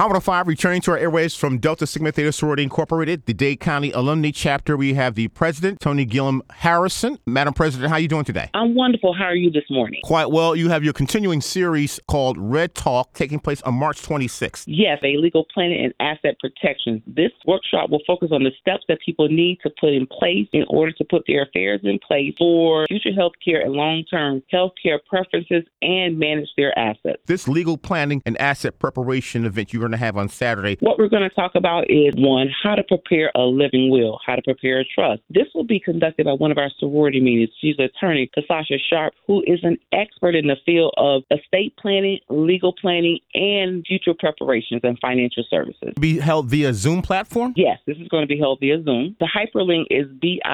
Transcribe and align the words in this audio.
Howard 0.00 0.22
5 0.22 0.48
returning 0.48 0.80
to 0.80 0.92
our 0.92 0.96
airways 0.96 1.34
from 1.34 1.58
Delta 1.58 1.86
Sigma 1.86 2.10
Theta 2.10 2.32
Sorority 2.32 2.62
Incorporated, 2.62 3.26
the 3.26 3.34
Dade 3.34 3.60
County 3.60 3.92
Alumni 3.92 4.30
Chapter. 4.30 4.74
We 4.74 4.94
have 4.94 5.14
the 5.14 5.28
president, 5.28 5.78
Tony 5.78 6.06
Gilliam 6.06 6.42
Harrison. 6.48 7.18
Madam 7.26 7.52
President, 7.52 7.90
how 7.90 7.96
are 7.96 8.00
you 8.00 8.08
doing 8.08 8.24
today? 8.24 8.48
I'm 8.54 8.74
wonderful. 8.74 9.12
How 9.12 9.24
are 9.24 9.34
you 9.34 9.50
this 9.50 9.66
morning? 9.68 10.00
Quite 10.02 10.30
well. 10.30 10.56
You 10.56 10.70
have 10.70 10.82
your 10.82 10.94
continuing 10.94 11.42
series 11.42 12.00
called 12.08 12.38
Red 12.38 12.74
Talk 12.74 13.12
taking 13.12 13.40
place 13.40 13.60
on 13.60 13.74
March 13.74 14.00
26th. 14.00 14.64
Yes, 14.66 15.00
a 15.04 15.18
legal 15.18 15.44
planning 15.52 15.84
and 15.84 15.92
asset 16.00 16.36
protection. 16.40 17.02
This 17.06 17.32
workshop 17.46 17.90
will 17.90 18.00
focus 18.06 18.30
on 18.32 18.42
the 18.42 18.52
steps 18.58 18.84
that 18.88 19.00
people 19.04 19.28
need 19.28 19.58
to 19.64 19.70
put 19.78 19.92
in 19.92 20.06
place 20.06 20.48
in 20.54 20.64
order 20.70 20.92
to 20.92 21.04
put 21.04 21.24
their 21.26 21.42
affairs 21.42 21.80
in 21.84 21.98
place 21.98 22.32
for 22.38 22.86
future 22.86 23.12
health 23.12 23.34
care 23.44 23.60
and 23.60 23.74
long 23.74 24.04
term 24.10 24.42
health 24.50 24.72
care 24.82 24.98
preferences 25.06 25.64
and 25.82 26.18
manage 26.18 26.48
their 26.56 26.72
assets. 26.78 27.20
This 27.26 27.46
legal 27.46 27.76
planning 27.76 28.22
and 28.24 28.40
asset 28.40 28.78
preparation 28.78 29.44
event 29.44 29.74
you're 29.74 29.89
going 29.90 29.98
to 29.98 30.04
have 30.04 30.16
on 30.16 30.28
Saturday. 30.28 30.76
What 30.80 30.98
we're 30.98 31.08
going 31.08 31.28
to 31.28 31.34
talk 31.34 31.52
about 31.54 31.90
is 31.90 32.14
one, 32.16 32.48
how 32.62 32.74
to 32.74 32.84
prepare 32.84 33.30
a 33.34 33.42
living 33.42 33.90
will, 33.90 34.20
how 34.24 34.36
to 34.36 34.42
prepare 34.42 34.80
a 34.80 34.84
trust. 34.84 35.22
This 35.30 35.46
will 35.54 35.64
be 35.64 35.80
conducted 35.80 36.26
by 36.26 36.32
one 36.32 36.50
of 36.50 36.58
our 36.58 36.70
sorority 36.78 37.20
meetings. 37.20 37.50
She's 37.60 37.76
an 37.78 37.84
attorney 37.86 38.30
Kasasha 38.36 38.78
Sharp, 38.88 39.14
who 39.26 39.42
is 39.46 39.60
an 39.62 39.78
expert 39.92 40.34
in 40.34 40.46
the 40.46 40.56
field 40.64 40.94
of 40.96 41.22
estate 41.30 41.76
planning, 41.76 42.20
legal 42.28 42.72
planning, 42.72 43.18
and 43.34 43.84
future 43.86 44.14
preparations 44.18 44.80
and 44.84 44.98
financial 45.00 45.44
services. 45.50 45.94
Be 45.98 46.18
held 46.18 46.48
via 46.48 46.72
Zoom 46.72 47.02
platform? 47.02 47.52
Yes, 47.56 47.78
this 47.86 47.96
is 47.98 48.08
going 48.08 48.22
to 48.22 48.28
be 48.28 48.38
held 48.38 48.60
via 48.60 48.82
Zoom. 48.82 49.16
The 49.18 49.26
hyperlink 49.26 49.86
is 49.90 50.06
bit.ly 50.20 50.50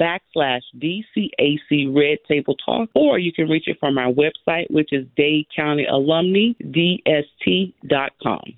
backslash 0.00 0.62
DCAC 0.78 1.94
Red 1.94 2.18
Table 2.28 2.54
Talk, 2.64 2.90
or 2.94 3.18
you 3.18 3.32
can 3.32 3.48
reach 3.48 3.66
it 3.66 3.78
from 3.80 3.98
our 3.98 4.12
website, 4.12 4.70
which 4.70 4.92
is 4.92 5.06
Dade 5.16 5.46
County 5.54 5.86
Alumni, 5.86 6.52
DS 6.70 7.24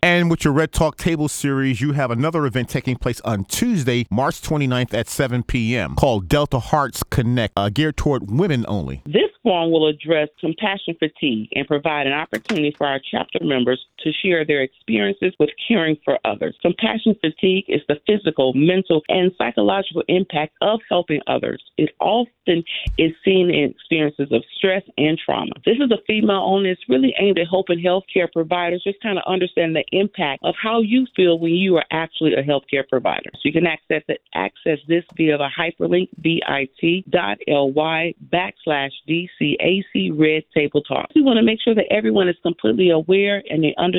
And 0.03 0.31
with 0.31 0.45
your 0.45 0.53
Red 0.53 0.73
Talk 0.73 0.97
Table 0.97 1.29
series, 1.29 1.81
you 1.81 1.93
have 1.93 2.11
another 2.11 2.47
event 2.47 2.69
taking 2.69 2.97
place 2.97 3.21
on 3.23 3.45
Tuesday, 3.45 4.07
March 4.11 4.41
29th 4.41 4.95
at 4.95 5.09
7 5.09 5.43
p.m. 5.43 5.95
called 5.97 6.29
Delta 6.29 6.59
Hearts 6.59 7.03
Connect, 7.03 7.53
uh, 7.57 7.71
geared 7.71 7.97
toward 7.97 8.31
women 8.31 8.65
only. 8.69 9.03
This 9.07 9.31
forum 9.43 9.71
will 9.71 9.87
address 9.87 10.29
compassion 10.41 10.97
fatigue 10.99 11.49
and 11.55 11.67
provide 11.69 12.07
an 12.07 12.13
opportunity 12.13 12.75
for 12.77 12.87
our 12.87 13.01
chapter 13.11 13.39
members 13.43 13.85
to 14.05 14.13
share 14.13 14.45
their 14.45 14.63
experiences 14.63 15.35
with 15.39 15.51
caring 15.67 15.97
for 16.05 16.19
others. 16.25 16.57
Compassion 16.63 17.17
fatigue 17.21 17.65
is 17.69 17.81
the 17.89 17.97
physical, 18.07 18.53
mental, 18.55 19.03
and 19.09 19.33
psychological 19.37 20.03
impact 20.09 20.53
of 20.61 20.81
helping 20.89 21.21
others. 21.27 21.63
It 21.77 21.91
often 22.01 22.63
is 22.99 23.13
seen 23.25 23.51
in 23.51 23.71
experiences 23.71 24.29
of 24.31 24.43
stress 24.57 24.83
and 24.99 25.19
trauma. 25.19 25.53
This 25.65 25.77
is 25.77 25.91
a 25.91 25.99
female 26.07 26.45
only. 26.45 26.71
It's 26.71 26.89
really 26.89 27.15
aimed 27.19 27.39
at 27.39 27.47
helping 27.51 27.81
healthcare 27.81 28.31
providers 28.33 28.83
just 28.85 29.01
kind 29.03 29.19
of 29.19 29.25
understand 29.27 29.75
the 29.75 29.85
impact 29.93 30.45
of 30.45 30.55
how 30.63 30.81
you 30.81 31.07
feel 31.17 31.39
when 31.39 31.55
you 31.55 31.77
are 31.77 31.85
actually 31.91 32.35
a 32.35 32.43
healthcare 32.43 32.87
provider. 32.89 33.31
So 33.35 33.41
you 33.45 33.53
can 33.53 33.67
access 33.67 34.03
it, 34.09 34.21
access 34.35 34.79
this 34.87 35.05
via 35.17 35.39
the 35.39 35.49
hyperlink 35.49 36.09
bit.ly 36.21 38.15
backslash 38.31 38.91
DC 39.09 39.55
CAC 39.61 40.19
Red 40.19 40.43
Table 40.55 40.83
Talk. 40.83 41.09
We 41.15 41.23
want 41.23 41.39
to 41.39 41.43
make 41.43 41.61
sure 41.63 41.75
that 41.75 41.87
everyone 41.91 42.29
is 42.29 42.37
completely 42.43 42.91
aware 42.91 43.43
and 43.49 43.63
they 43.63 43.75
understand 43.79 43.94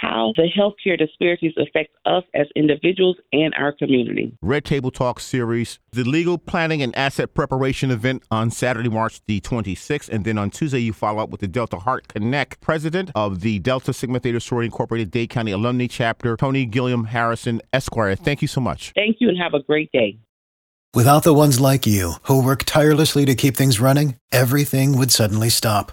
how 0.00 0.32
the 0.36 0.48
healthcare 0.56 0.98
disparities 0.98 1.52
affect 1.56 1.94
us 2.04 2.24
as 2.34 2.46
individuals 2.54 3.16
and 3.32 3.54
our 3.54 3.72
community. 3.72 4.36
Red 4.42 4.64
Table 4.64 4.90
Talk 4.90 5.20
series, 5.20 5.78
the 5.92 6.04
legal 6.04 6.38
planning 6.38 6.82
and 6.82 6.96
asset 6.96 7.34
preparation 7.34 7.90
event 7.90 8.22
on 8.30 8.50
Saturday, 8.50 8.88
March 8.88 9.20
the 9.26 9.40
26th, 9.40 10.08
and 10.08 10.24
then 10.24 10.38
on 10.38 10.50
Tuesday 10.50 10.78
you 10.78 10.92
follow 10.92 11.22
up 11.22 11.30
with 11.30 11.40
the 11.40 11.48
Delta 11.48 11.78
Heart 11.78 12.08
Connect 12.08 12.60
president 12.60 13.10
of 13.14 13.40
the 13.40 13.58
Delta 13.58 13.92
Sigma 13.92 14.20
Theta 14.20 14.40
Sorority 14.40 14.66
Incorporated 14.66 15.10
Dade 15.10 15.30
County 15.30 15.52
Alumni 15.52 15.86
Chapter, 15.86 16.36
Tony 16.36 16.66
Gilliam 16.66 17.04
Harrison 17.04 17.60
Esquire. 17.72 18.14
Thank 18.14 18.42
you 18.42 18.48
so 18.48 18.60
much. 18.60 18.92
Thank 18.94 19.16
you 19.20 19.28
and 19.28 19.38
have 19.38 19.54
a 19.54 19.62
great 19.62 19.90
day. 19.92 20.18
Without 20.94 21.24
the 21.24 21.34
ones 21.34 21.60
like 21.60 21.86
you, 21.86 22.14
who 22.22 22.42
work 22.42 22.64
tirelessly 22.64 23.26
to 23.26 23.34
keep 23.34 23.56
things 23.56 23.80
running, 23.80 24.16
everything 24.32 24.96
would 24.96 25.12
suddenly 25.12 25.50
stop. 25.50 25.92